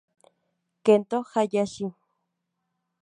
[0.85, 1.87] Kento Hayashi